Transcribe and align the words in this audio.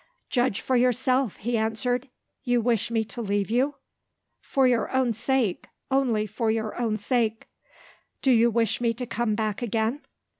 "Judge 0.31 0.61
for 0.61 0.75
yourself," 0.75 1.35
he 1.35 1.55
answered. 1.55 2.09
"You 2.43 2.59
wish 2.59 2.89
me 2.89 3.03
to 3.03 3.21
leave 3.21 3.51
you?" 3.51 3.75
"For 4.39 4.65
your 4.65 4.89
own 4.91 5.13
sake. 5.13 5.67
Only 5.91 6.25
for 6.25 6.49
your 6.49 6.75
own 6.81 6.97
sake." 6.97 7.45
"Do 8.23 8.31
you 8.31 8.49
wish 8.49 8.81
me 8.81 8.95
to 8.95 9.05
come 9.05 9.35
back 9.35 9.61
again?" 9.61 10.01